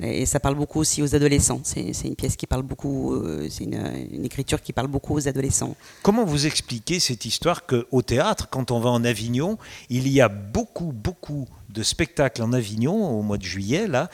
[0.00, 1.60] et ça parle beaucoup aussi aux adolescents.
[1.64, 5.74] C'est une pièce qui parle beaucoup, c'est une, une, écriture qui parle beaucoup aux adolescents.
[6.02, 9.58] Comment vous expliquez cette histoire qu'au théâtre, quand on va en Avignon,
[9.90, 14.08] il y a beaucoup, beaucoup de spectacles en Avignon au mois de juillet, là,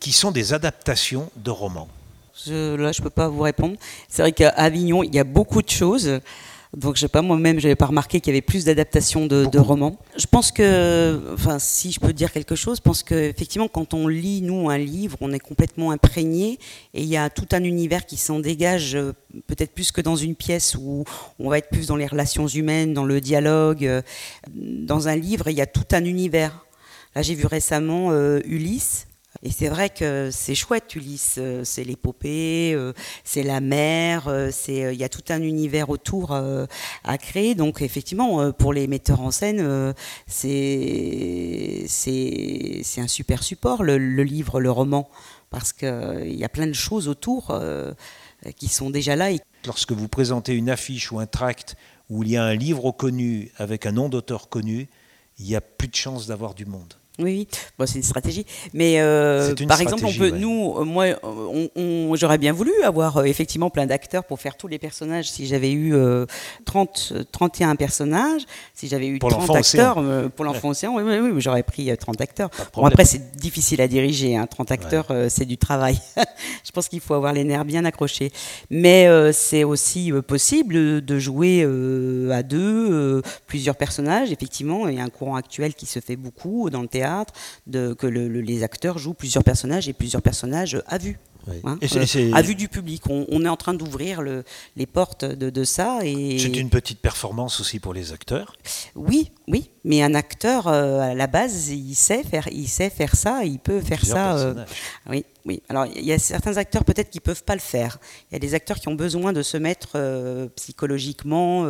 [0.00, 1.88] qui sont des adaptations de romans?
[2.46, 3.76] Je, là, je ne peux pas vous répondre.
[4.08, 6.20] C'est vrai qu'à Avignon, il y a beaucoup de choses.
[6.74, 9.58] Donc, je sais pas, moi-même, je n'avais pas remarqué qu'il y avait plus d'adaptations de,
[9.58, 9.98] romans.
[10.16, 14.08] Je pense que, enfin, si je peux dire quelque chose, je pense qu'effectivement, quand on
[14.08, 16.58] lit, nous, un livre, on est complètement imprégné
[16.94, 19.12] et il y a tout un univers qui s'en dégage, euh,
[19.48, 21.04] peut-être plus que dans une pièce où
[21.38, 23.84] on va être plus dans les relations humaines, dans le dialogue.
[23.84, 24.00] Euh,
[24.54, 26.64] dans un livre, il y a tout un univers.
[27.14, 29.08] Là, j'ai vu récemment euh, Ulysse
[29.42, 31.36] et c'est vrai que c'est chouette, Ulysse.
[31.38, 32.92] Euh, c'est l'épopée, euh,
[33.24, 37.54] c'est la mer, euh, il y a tout un univers autour à créer.
[37.54, 39.94] Donc effectivement, pour les metteurs en scène,
[40.26, 45.08] c'est c'est un super support le, livre, le roman,
[45.50, 47.58] parce qu'il y a plein de choses autour
[48.56, 49.30] qui sont déjà là.
[49.66, 51.76] Lorsque vous présentez une affiche ou un tract
[52.10, 54.88] où il y a un livre connu avec un nom d'auteur connu,
[55.38, 56.94] il y a plus de chances d'avoir du monde.
[57.18, 57.46] Oui,
[57.78, 58.46] bon, c'est une stratégie.
[58.72, 61.06] Mais euh, par exemple, on peut, nous, euh, moi,
[61.76, 65.30] on, j'aurais bien voulu avoir euh, effectivement plein d'acteurs pour faire tous les personnages.
[65.30, 65.94] Si j'avais eu
[66.64, 70.02] 30, 31 personnages, si j'avais eu 30 acteurs
[70.34, 72.48] pour l'enfant océan, oui, oui, oui j'aurais pris 30 acteurs.
[72.74, 74.36] Bon, après, c'est difficile à diriger.
[74.36, 75.98] Hein, 30 acteurs, c'est du travail.
[76.64, 78.32] Je pense qu'il faut avoir les nerfs bien accrochés.
[78.70, 81.62] Mais c'est aussi possible de jouer
[82.32, 84.32] à deux plusieurs personnages.
[84.32, 87.01] Effectivement, il y a un courant actuel qui se fait beaucoup dans le théâtre
[87.66, 91.18] de, que les acteurs jouent plusieurs personnages et plusieurs personnages à vue.
[91.64, 93.02] Hein, euh, à vue du public.
[93.08, 94.22] On, est en train d'ouvrir
[94.76, 96.00] les portes de, ça.
[96.02, 96.38] Et...
[96.38, 98.54] C'est une petite performance aussi pour les acteurs
[98.94, 99.70] Oui, oui.
[99.84, 103.58] Mais un acteur, euh, à la base, il sait faire, il sait faire ça, il
[103.58, 104.36] peut faire ça.
[104.36, 104.64] Euh,
[105.08, 105.62] oui, oui.
[105.68, 107.98] Alors, il y a certains acteurs peut-être qui peuvent pas le faire.
[108.30, 109.98] Il y a des acteurs qui ont besoin de se mettre
[110.56, 111.66] psychologiquement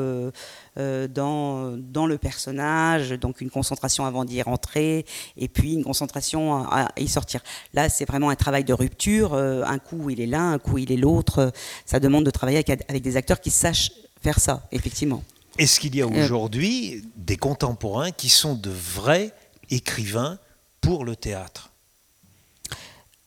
[0.77, 5.07] dans, dans le personnage, donc une concentration avant d'y rentrer,
[5.37, 7.43] et puis une concentration à, y sortir.
[7.73, 9.35] Là, c'est vraiment un travail de rupture.
[9.35, 11.53] un coup, il est l'un, un coup, il est l'autre.
[11.87, 13.91] Ça demande de travailler avec, avec des acteurs qui sachent
[14.23, 15.23] faire ça, effectivement.
[15.59, 16.25] Est-ce qu'il y a euh.
[16.25, 19.35] aujourd'hui des contemporains qui sont de vrais
[19.71, 20.39] écrivains
[20.81, 21.72] pour le théâtre?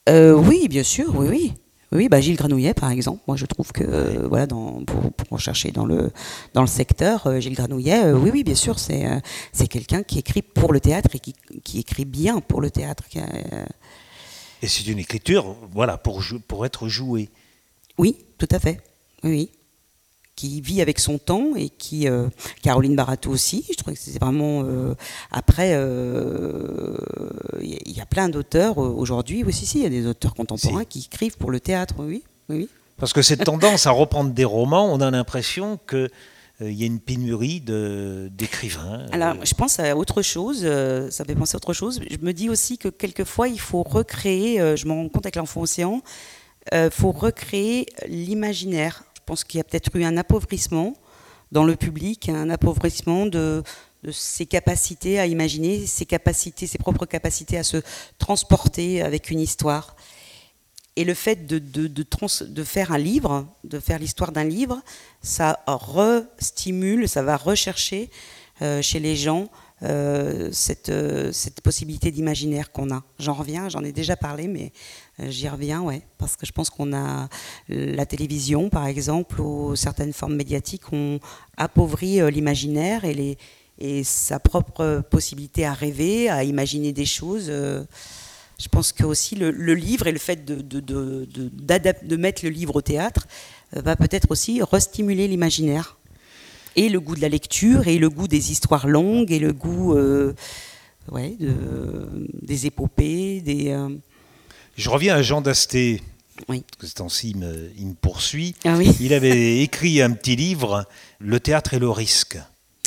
[0.10, 1.54] Euh, Oui, bien sûr, oui, oui.
[1.92, 3.22] Oui, bah Gilles Granouillet, par exemple.
[3.28, 6.12] Moi, je trouve que, euh, voilà, dans, pour, pour, chercher dans le,
[6.54, 9.06] dans le secteur, Gilles Granouillet, oui, oui, bien sûr, c'est
[9.54, 13.04] c'est quelqu'un qui écrit pour le théâtre et qui, qui écrit bien pour le théâtre.
[14.62, 17.30] Et c'est une écriture, voilà, pour, pour être jouée.
[17.98, 18.82] Oui, tout à fait.
[19.24, 19.52] Oui
[20.36, 22.28] qui vit avec son temps et qui euh,
[22.62, 24.94] Caroline Barato aussi je trouve que c'est vraiment euh,
[25.32, 26.98] après il euh,
[27.62, 31.38] y, a plein d'auteurs aujourd'hui aussi si il y a des auteurs contemporains qui écrivent
[31.38, 35.10] pour le théâtre oui oui parce que cette tendance à reprendre des romans on a
[35.10, 36.10] l'impression que
[36.62, 39.08] il y a une pénurie d'écrivains.
[39.12, 40.66] Alors, je pense à autre chose,
[41.10, 42.00] ça fait penser à autre chose.
[42.10, 45.64] Je me dis aussi que quelquefois, il faut recréer, je me rends compte avec l'enfant
[45.64, 46.02] océan,
[46.72, 50.94] il faut recréer l'imaginaire pense qu'il y a peut-être eu un appauvrissement
[51.52, 53.64] dans le public, un appauvrissement de,
[54.12, 57.78] ses capacités à imaginer, ses capacités, ses propres capacités à se
[58.20, 59.96] transporter avec une histoire.
[60.96, 64.82] Et le fait de, de, faire un livre, de faire l'histoire d'un livre,
[65.22, 68.10] ça restimule, ça va rechercher
[68.62, 69.50] euh, chez les gens
[69.86, 73.04] euh, cette, euh, cette, possibilité d'imaginaire qu'on a.
[73.20, 74.72] J'en reviens, j'en ai déjà parlé, mais
[75.20, 77.30] euh, j'y reviens, ouais, parce que je pense qu'on a
[77.70, 81.20] la télévision, par exemple, ou certaines formes médiatiques ont
[81.58, 83.38] appauvri l'imaginaire et,
[84.04, 87.48] sa propre possibilité à rêver, à imaginer des choses.
[87.48, 93.28] Je pense que aussi le, livre et le fait de, mettre le livre au théâtre
[93.74, 95.98] va peut-être aussi restimuler l'imaginaire
[96.76, 99.94] et le goût de la lecture, et le goût des histoires longues, et le goût
[99.96, 100.34] euh,
[101.12, 101.36] ouais,
[102.42, 103.42] des épopées.
[103.42, 103.90] Des, euh,
[104.76, 106.02] Je reviens à Jean Dasté.
[106.50, 106.64] Oui.
[106.84, 108.56] Ce temps-ci, il me, il me poursuit.
[108.66, 108.94] Ah oui.
[109.00, 110.86] Il avait écrit un petit livre,
[111.20, 112.38] Le théâtre et le risque.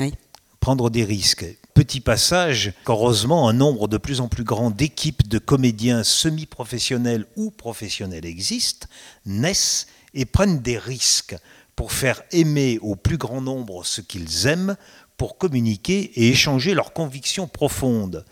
[0.00, 0.12] Oui.
[0.60, 1.46] Prendre des risques.
[1.72, 7.50] Petit passage qu'heureusement un nombre de plus en plus grand d'équipes de comédiens semi-professionnels ou
[7.50, 8.86] professionnels existent,
[9.24, 11.36] naissent et prennent des risques
[11.78, 14.76] pour faire aimer au plus grand nombre ce qu'ils aiment,
[15.16, 18.24] pour communiquer et échanger leurs convictions profondes.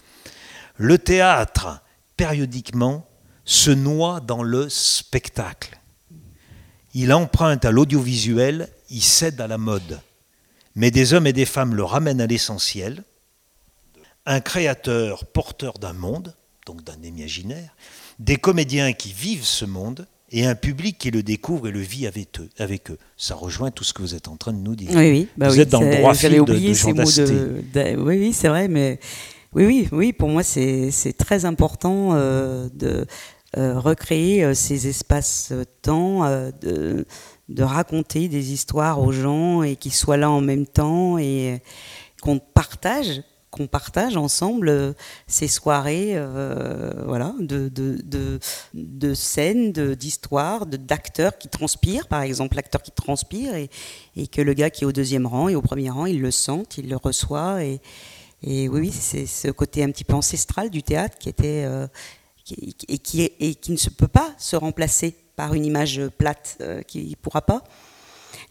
[0.74, 1.80] Le théâtre,
[2.16, 3.09] périodiquement,
[3.44, 5.78] se noie dans le spectacle.
[6.92, 10.00] Il emprunte à l'audiovisuel, il cède à la mode.
[10.74, 13.04] Mais des hommes et des femmes le ramènent à l'essentiel.
[14.24, 16.35] Un créateur porteur d'un monde,
[16.66, 17.76] donc d'un imaginaire,
[18.18, 22.06] des comédiens qui vivent ce monde, et un public qui le découvre et le vit
[22.06, 22.48] avec eux.
[22.58, 22.98] Avec eux.
[23.16, 24.90] Ça rejoint tout ce que vous êtes en train de nous dire.
[24.92, 25.28] Oui, oui.
[25.36, 28.68] Bah vous êtes dans le droit fil de, de Jean de, Oui, oui, c'est vrai,
[28.68, 28.98] mais
[29.52, 30.12] oui, oui, oui.
[30.12, 33.06] Pour moi, c'est très important euh, de
[33.56, 37.06] euh, recréer euh, ces espaces-temps, de,
[37.48, 41.62] de raconter des histoires aux gens et qu'ils soient là en même temps et
[42.20, 43.22] qu'on partage
[43.56, 44.92] qu'on partage ensemble euh,
[45.26, 48.38] ces soirées euh, voilà, de, de, de,
[48.74, 53.70] de scènes, d'histoires, d'acteurs qui transpirent, par exemple l'acteur qui transpire et,
[54.16, 56.30] et, que le gars qui est au deuxième rang et au premier rang, il le
[56.30, 57.64] sent, il le reçoit.
[57.64, 57.80] Et,
[58.42, 61.64] et oui, c'est ce côté un petit peu ancestral du théâtre qui était...
[61.64, 61.86] Euh,
[62.88, 67.08] et, qui, et qui ne se peut pas se remplacer par une image plate qui
[67.08, 67.64] ne pourra pas.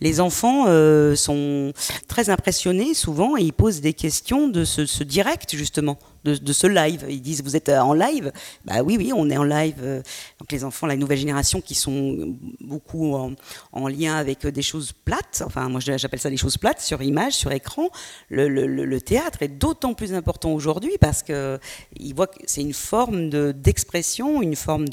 [0.02, 1.74] Les enfants euh, sont
[2.08, 7.06] très impressionnés souvent et ils posent des questions de ce, direct justement, de, ce live.
[7.10, 8.32] Ils disent vous êtes en live?
[8.66, 10.04] Bah oui, oui, on est en live.
[10.40, 15.44] Donc les enfants, la nouvelle génération qui sont beaucoup en, lien avec des choses plates,
[15.46, 17.90] enfin moi j'appelle ça des choses plates, sur image, sur écran.
[18.30, 24.42] Le, théâtre est d'autant plus important aujourd'hui parce qu'ils voient que c'est une forme d'expression,
[24.42, 24.86] une forme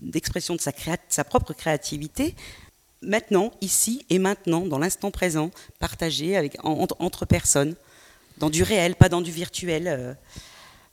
[0.00, 0.60] d'expression de,
[1.08, 2.34] sa propre créativité
[3.06, 7.74] maintenant, ici et maintenant, dans l'instant présent, partagé avec, entre, personnes,
[8.38, 9.86] dans du réel, pas dans du virtuel.
[9.86, 10.14] Euh.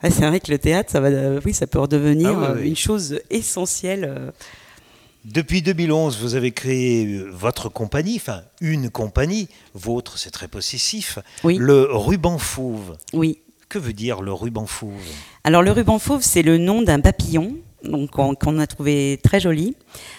[0.03, 2.75] c'est vrai que le théâtre, ça, va, euh, oui, ça peut redevenir ah euh, une
[2.75, 4.31] chose essentielle.
[5.25, 11.87] Depuis 2011, vous avez créé votre compagnie, enfin une compagnie, vôtre c'est très possessif, le
[11.91, 12.97] ruban fauve.
[13.13, 13.39] Oui.
[13.69, 14.91] Que veut dire le ruban fauve?
[15.43, 19.75] Alors le ruban fauve, c'est le nom d'un papillon donc qu'on a trouvé très joli.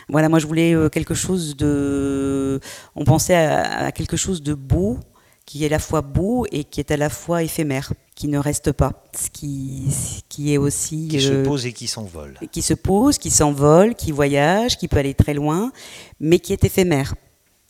[0.08, 2.60] Voilà, moi je voulais euh, quelque chose de,
[2.96, 4.98] on pensait à, quelque chose de beau,
[5.46, 8.38] qui est à la fois beau et qui est à la fois éphémère, qui ne
[8.38, 9.84] reste pas, ce qui,
[10.28, 13.94] qui est aussi qui se euh, pose et qui s'envole, qui se pose, qui s'envole,
[13.94, 15.72] qui voyage, qui peut aller très loin,
[16.20, 17.14] mais qui est éphémère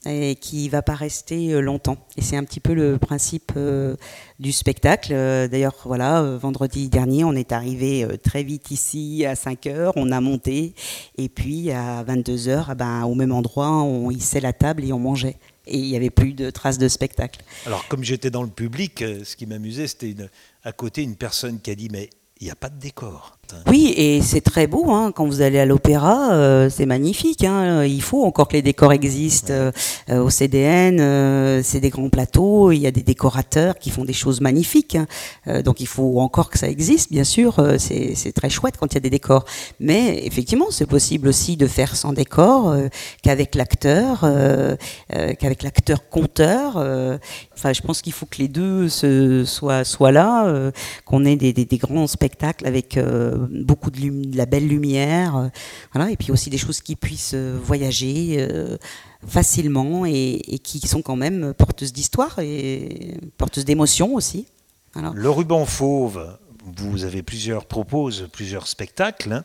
[0.06, 1.96] et qui va pas rester euh, longtemps.
[2.16, 3.96] Et c'est un petit peu le principe euh,
[4.38, 5.12] du spectacle.
[5.12, 10.10] Euh, d'ailleurs, voilà, vendredi dernier, on est arrivé très vite ici à 5 heures, on
[10.10, 10.74] a monté,
[11.18, 14.92] et puis à 22 heures, ah ben, au même endroit, on hissait la table et
[14.92, 15.36] on mangeait.
[15.66, 17.40] Et il n'y avait plus de traces de spectacle.
[17.66, 20.16] Alors, comme j'étais dans le public, ce qui m'amusait, c'était
[20.64, 22.10] à côté une personne qui a dit Mais
[22.40, 23.38] il n'y a pas de décor.
[23.66, 24.90] Oui, et c'est très beau.
[24.90, 25.12] Hein.
[25.14, 27.44] Quand vous allez à l'opéra, euh, c'est magnifique.
[27.44, 27.84] Hein.
[27.84, 29.52] Il faut encore que les décors existent.
[29.52, 29.72] Euh,
[30.10, 32.72] au CDN, euh, c'est des grands plateaux.
[32.72, 34.96] Il y a des décorateurs qui font des choses magnifiques.
[35.46, 35.62] Hein.
[35.62, 37.56] donc il faut encore que ça existe, bien sûr.
[37.78, 39.44] c'est très chouette quand il y a des décors.
[39.80, 42.74] Mais effectivement, c'est possible aussi de faire sans décor
[43.22, 44.26] qu'avec l'acteur,
[45.38, 46.76] qu'avec l'acteur conteur.
[47.54, 50.70] Enfin, je pense qu'il faut que les deux se, soient, soient là,
[51.04, 52.98] qu'on ait des, des, des, grands spectacles avec
[53.50, 55.48] beaucoup de, la belle lumière, euh,
[55.92, 58.76] voilà, et puis aussi des choses qui puissent euh, voyager euh,
[59.26, 64.46] facilement et, qui sont quand même porteuses d'histoire et porteuses d'émotions aussi.
[65.14, 66.36] Le ruban fauve,
[66.76, 69.42] vous avez plusieurs proposes, plusieurs spectacles.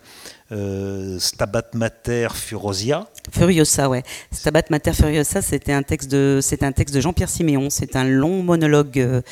[0.52, 1.18] Hein.
[1.20, 3.08] Stabat Mater Furosia.
[3.32, 4.04] Furiosa, ouais.
[4.32, 7.70] Stabat Mater Furiosa, c'était un texte de, c'est un texte de Jean-Pierre Siméon.
[7.70, 9.24] C'est un long monologue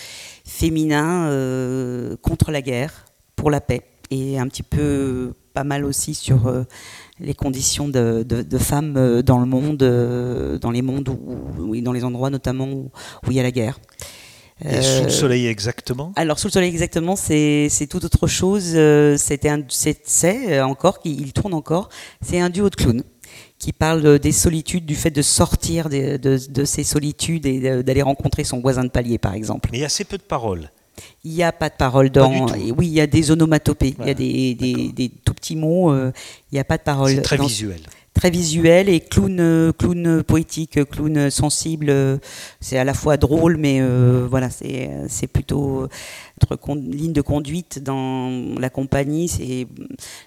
[0.46, 1.30] féminin
[2.22, 6.64] contre la guerre, pour la paix et un petit peu pas mal aussi sur euh,
[7.20, 12.04] les conditions de, femmes euh, dans le monde, euh, dans les mondes où, dans les
[12.04, 12.92] endroits notamment où,
[13.28, 13.80] il y a la guerre.
[14.64, 16.14] Et sous le soleil exactement?
[16.16, 18.64] Alors sous le soleil exactement, c'est tout autre chose.
[19.18, 21.90] C'est encore, il tourne encore.
[22.22, 23.04] C'est un duo de clowns
[23.60, 28.46] qui parle des solitudes, du fait de sortir de, de ces solitudes et d'aller rencontrer
[28.46, 29.70] son voisin de palier, par exemple.
[29.74, 30.70] Mais il y a assez peu de paroles.
[31.24, 32.48] Il n'y a pas de parole dans.
[32.54, 34.56] oui, il y a des onomatopées, il y a des,
[34.94, 36.12] des, tout petits mots, euh,
[36.52, 37.12] il n'y a pas de parole.
[37.12, 37.82] C'est très visuel.
[38.14, 41.88] Très visuel et clown, euh, clown poétique, clown sensible.
[41.90, 42.18] Euh,
[42.62, 43.82] c'est à la fois drôle, mais
[44.28, 45.88] voilà, c'est plutôt
[46.42, 49.68] notre ligne de conduite dans la compagnie, c'est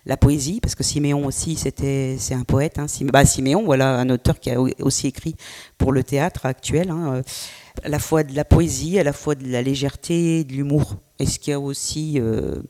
[0.04, 2.78] la poésie, parce que Siméon aussi, c'était c'est un poète.
[2.78, 5.34] Hein, bah, Siméon, voilà, un auteur qui a aussi écrit
[5.78, 6.90] pour le théâtre actuel.
[6.90, 7.22] Hein,
[7.84, 10.96] à la fois de la poésie, à la fois de la légèreté, de l'humour.
[11.18, 12.62] Et ce qu'il y a aussi, euh,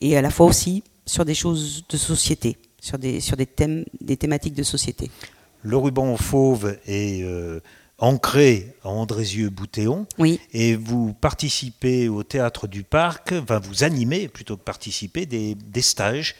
[0.00, 3.84] et à la fois aussi sur des choses de société, sur des, sur des thèmes,
[4.00, 5.10] des thématiques de société.
[5.62, 7.60] Le ruban fauve est euh,
[7.98, 10.06] ancré à Andrézieux-Boutéon.
[10.18, 10.40] Oui.
[10.52, 15.82] Et vous participez au théâtre du parc, enfin vous animez plutôt que participer des, des
[15.82, 16.36] stages.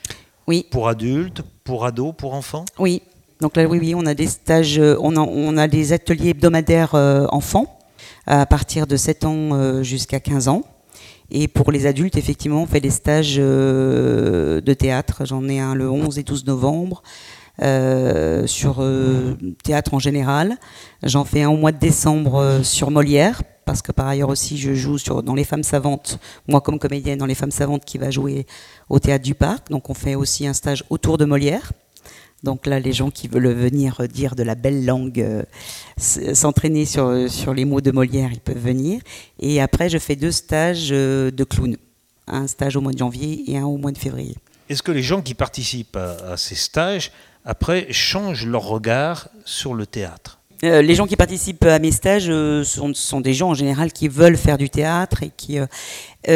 [0.47, 0.67] Oui.
[0.71, 2.65] Pour adultes, pour ados, pour enfants?
[2.79, 3.03] Oui.
[3.41, 6.31] Donc là, oui, oui, on a des stages, euh, on a, on a des ateliers
[6.31, 7.76] hebdomadaires enfants
[8.27, 10.63] à partir de 7 ans euh, jusqu'à 15 ans.
[11.31, 15.25] Et pour les adultes, effectivement, on fait des stages euh, de théâtre.
[15.25, 17.03] J'en ai un le 11 et 12 novembre.
[17.63, 18.85] Euh, sur
[19.65, 20.59] théâtre en général.
[21.03, 24.75] J'en fais un au mois de décembre sur Molière, parce que par ailleurs aussi je
[24.75, 28.11] joue sur, dans Les Femmes Savantes, moi comme comédienne dans Les Femmes Savantes qui va
[28.11, 28.47] jouer
[28.91, 29.71] au théâtre du Parc.
[29.71, 31.73] Donc on fait aussi un stage autour de Molière.
[32.47, 35.43] Donc là, les gens qui veulent venir dire de la belle langue, euh,
[35.99, 39.01] s'entraîner sur, sur les mots de Molière, ils peuvent venir.
[39.41, 41.77] Et après, je fais deux stages euh, de clown.
[42.29, 44.37] Un stage au mois de janvier et un au mois de février.
[44.69, 47.11] Est-ce que les gens qui participent à, ces stages,
[47.45, 50.39] après, changent leur regard sur le théâtre?
[50.63, 52.31] Euh, les gens qui participent à mes stages
[52.63, 55.67] sont, sont, des gens en général qui veulent faire du théâtre et qui Euh,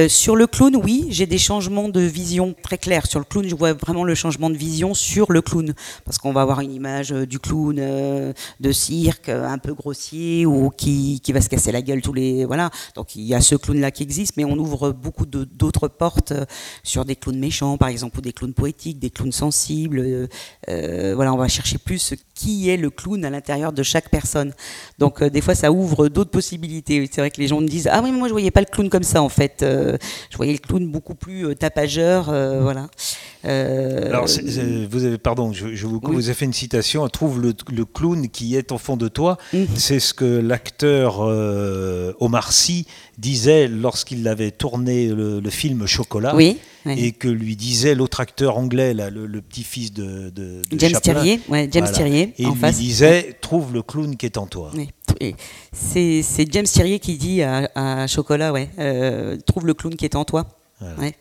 [0.09, 3.07] sur le clown, oui, j'ai des changements de vision très clairs.
[3.07, 5.75] Sur le clown, je vois vraiment le changement de vision sur le clown.
[6.05, 10.47] Parce qu'on va avoir une image euh, du clown euh, de cirque, un peu grossier,
[10.47, 12.45] ou qui, qui, va se casser la gueule tous les.
[12.45, 12.71] Voilà.
[12.95, 16.33] Donc il y a ce clown-là qui existe, mais on ouvre beaucoup d'autres portes
[16.83, 20.29] sur des clowns méchants, par exemple, ou des clowns poétiques, des clowns sensibles.
[20.69, 24.53] voilà, on va chercher plus qui est le clown à l'intérieur de chaque personne.
[24.99, 27.09] Donc des fois, ça ouvre d'autres possibilités.
[27.13, 28.89] C'est vrai que les gens me disent Ah oui, moi je voyais pas le clown
[28.89, 29.65] comme ça en fait.
[29.81, 29.97] Euh,
[30.31, 32.89] je voyais le clown beaucoup plus euh, tapageur, euh, voilà.
[33.43, 37.09] Alors, vous avez, pardon, je, vous, vous avez fait une citation.
[37.09, 39.39] Trouve le, clown qui est au fond de toi.
[39.53, 39.67] Mhm.
[39.77, 41.21] C'est ce que l'acteur
[42.21, 42.87] Omar Sy
[43.19, 46.35] disait lorsqu'il avait tourné le, film Chocolat.
[46.37, 46.59] Oui.
[46.87, 50.33] Et que lui disait l'autre acteur anglais, là, le, petit-fils de,
[50.77, 52.21] James Thierry, ouais, James Thierry.
[52.21, 54.73] Et il lui disait trouve le clown qui est en toi.
[55.73, 60.25] C'est James Thierry qui dit à, Chocolat, ouais, euh, trouve le clown qui est en
[60.25, 60.47] toi.
[60.99, 61.15] Ouais.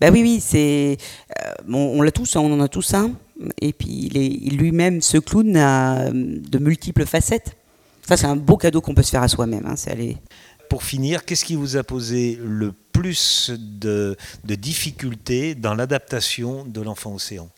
[0.00, 0.96] Bah oui, oui, c'est.
[1.40, 3.12] Euh, on l'a tous, hein, on en a tous un.
[3.60, 4.08] Et puis
[4.52, 7.56] lui-même, ce clown a de multiples facettes.
[8.06, 9.66] Ça, c'est un beau cadeau qu'on peut se faire à soi-même.
[9.66, 10.16] Hein, aller...
[10.68, 17.14] Pour finir, qu'est-ce qui vous a posé le plus de, difficultés dans l'adaptation de l'enfant
[17.14, 17.48] océan?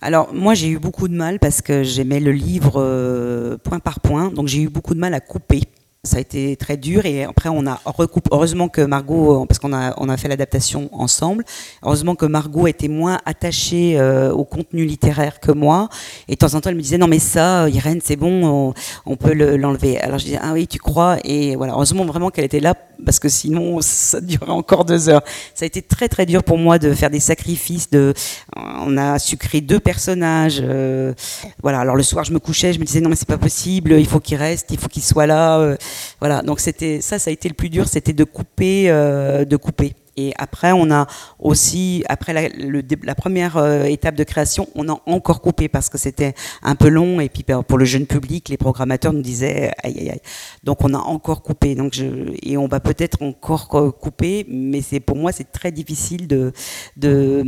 [0.00, 4.00] Alors moi j'ai eu beaucoup de mal parce que j'aimais le livre euh, point par
[4.00, 5.62] point, donc j'ai eu beaucoup de mal à couper.
[6.04, 8.28] Ça a été très dur et après on a recoupé.
[8.30, 11.44] Heureusement que Margot, euh, parce qu'on a, on a fait l'adaptation ensemble,
[11.82, 15.88] heureusement que Margot était moins attachée euh, au contenu littéraire que moi.
[16.28, 18.74] Et de temps en temps elle me disait non mais ça, Irène c'est bon,
[19.06, 19.98] on, peut l'enlever.
[19.98, 21.16] Alors je disais ah oui tu crois?
[21.24, 21.72] Et voilà.
[21.72, 25.22] Heureusement vraiment qu'elle était là parce que sinon ça durait encore deux heures.
[25.54, 27.88] Ça a été très très dur pour moi de faire des sacrifices.
[27.88, 28.12] De,
[28.54, 30.60] on a sucré deux personnages.
[30.62, 31.14] Euh,
[31.62, 31.80] voilà.
[31.80, 34.06] Alors le soir je me couchais, je me disais non mais c'est pas possible, il
[34.06, 35.76] faut qu'il reste, il faut qu'il soit là.
[36.20, 39.56] Voilà, donc c'était ça, ça a été le plus dur, c'était de couper, euh, de
[39.56, 39.94] couper.
[40.16, 41.06] Et après, on a
[41.38, 46.34] aussi, après la, première euh, étape de création, on a encore coupé parce que c'était
[46.62, 47.20] un peu long.
[47.20, 50.20] Et puis pour le jeune public, les programmateurs nous disaient aïe aïe aïe.
[50.62, 51.74] Donc on a encore coupé.
[51.74, 51.98] Donc
[52.42, 56.52] et on va peut-être encore couper, mais pour moi c'est très difficile de
[56.96, 57.42] de,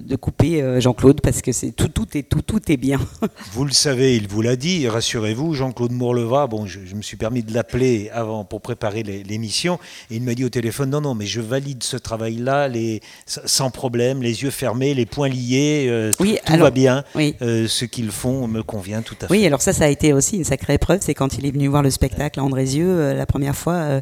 [0.00, 3.00] de, couper euh, Jean-Claude parce que c'est tout tout est tout tout est bien.
[3.52, 4.88] Vous le savez, il vous l'a dit.
[4.88, 6.46] Rassurez-vous, Jean-Claude Mourleva.
[6.46, 9.78] Bon, je, je, me suis permis de l'appeler avant pour préparer l'émission
[10.10, 13.70] et il m'a dit au téléphone non, non, mais je valide ce travail-là les, sans
[13.70, 17.04] problème, les yeux fermés, les poings liés, euh, tout va bien.
[17.16, 19.32] Euh, ce qu'ils font me convient tout à fait.
[19.32, 21.00] Oui, alors ça, ça a été aussi une sacrée épreuve.
[21.02, 24.00] C'est quand il est venu voir le spectacle à Andrézieux, euh, la première fois,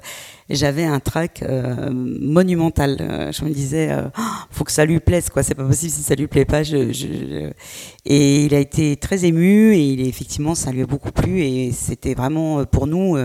[0.51, 1.45] j'avais un trac
[1.91, 3.31] monumental.
[3.33, 5.43] je me disais, oh, faut que ça lui plaise, quoi.
[5.43, 6.63] C'est pas possible si ça lui plaît pas.
[6.63, 7.51] Je,
[8.05, 11.73] Et il a été très ému et il, effectivement, ça lui a beaucoup plu et
[11.73, 13.17] c'était vraiment pour nous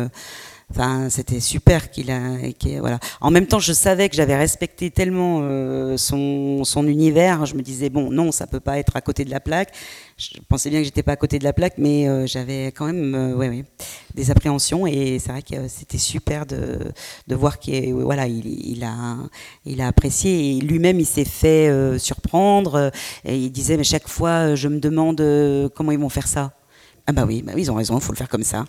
[0.72, 2.38] Enfin, c'était super qu'il a,
[2.80, 3.00] voilà.
[3.22, 7.46] En même temps, je savais que j'avais respecté tellement euh, son, son, univers.
[7.46, 9.72] Je me disais bon, non, ça peut pas être à côté de la plaque.
[10.18, 12.86] Je pensais bien que j'étais pas à côté de la plaque, mais euh, j'avais quand
[12.86, 13.64] même, euh,
[14.16, 14.88] des appréhensions.
[14.88, 16.80] Et c'est vrai que c'était super de,
[17.28, 19.18] de voir qu'il, voilà, il, a,
[19.66, 20.60] il a apprécié.
[20.62, 22.92] Lui-même, il s'est fait surprendre.
[23.26, 25.22] Et il disait, mais chaque fois, je me demande
[25.76, 26.54] comment ils vont faire ça.
[27.06, 28.64] Ah bah oui, bah oui, ils ont raison, il faut le faire comme ça.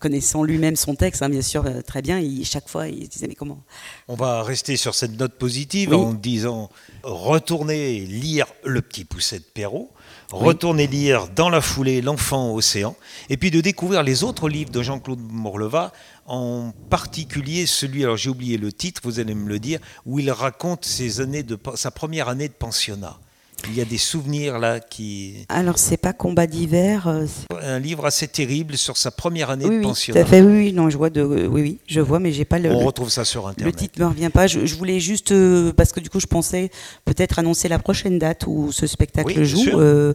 [0.00, 3.10] Connaissant lui-même son texte, hein, bien sûr, euh, très bien, il, chaque fois, il se
[3.10, 3.62] disait, mais comment
[4.08, 6.68] On va rester sur cette note positive en disant,
[7.04, 9.92] retournez lire Le Petit Pousset de Perrault,
[10.32, 12.96] retournez lire dans la foulée L'Enfant Océan,
[13.30, 15.92] et puis de découvrir les autres livres de Jean-Claude Morleva,
[16.26, 20.32] en particulier celui, alors j'ai oublié le titre, vous allez me le dire, où il
[20.32, 23.20] raconte ses années de, sa première année de pensionnat.
[23.68, 25.44] Il y a des souvenirs là qui.
[25.48, 27.08] Alors c'est pas combat d'hiver.
[27.08, 27.26] Euh,
[27.62, 30.14] un livre assez terrible sur sa première année de pension.
[30.14, 32.70] Tout fait, oui, non, je vois de, oui, oui, je vois, mais j'ai pas le.
[32.70, 33.74] On retrouve ça sur internet.
[33.74, 34.46] Le titre me revient pas.
[34.46, 36.70] Je, voulais juste euh, parce que du coup je pensais
[37.04, 39.80] peut-être annoncer la prochaine date où ce spectacle joue.
[39.80, 40.12] Euh,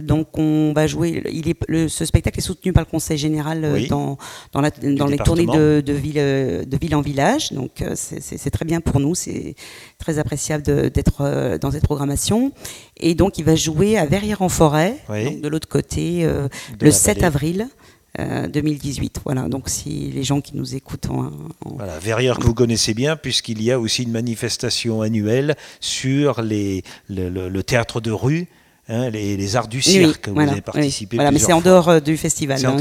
[0.00, 1.22] donc on va jouer.
[1.30, 4.16] Il est, ce spectacle est soutenu par le Conseil général dans
[4.52, 7.52] dans, la, dans les tournées de, de, ville de ville en village.
[7.52, 9.14] Donc c'est très bien pour nous.
[9.14, 9.56] C'est
[9.98, 12.52] très appréciable d'être dans cette programmation.
[12.96, 16.48] Et donc, il va jouer à Verrières-en-Forêt, de l'autre côté, euh,
[16.80, 17.68] le 7 avril.
[18.16, 19.16] 2018.
[19.16, 21.32] Euh, voilà, donc si les gens qui nous écoutent en,
[21.64, 26.84] Voilà, Verrières que vous connaissez bien, puisqu'il y a aussi une manifestation annuelle sur les,
[27.08, 28.46] le, théâtre de rue.
[28.88, 31.16] Hein, les, arts du cirque, vous avez participé.
[31.16, 32.64] Voilà, mais c'est en dehors euh, du festival.
[32.64, 32.76] Hein,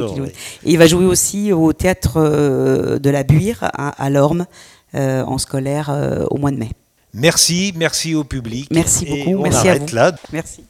[0.63, 4.45] Et il va jouer aussi au théâtre de la Buire à, à Lorme
[4.93, 6.69] en scolaire au mois de mai.
[7.13, 8.69] Merci, merci au public.
[8.71, 9.43] Merci beaucoup.
[9.43, 9.85] merci à vous.
[9.93, 10.15] là.
[10.31, 10.63] Merci.